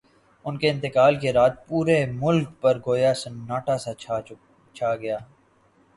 [0.45, 3.93] ان کے انتقال کی رات پورے ملک پر گویا سناٹا سا
[4.73, 5.17] چھا گیا۔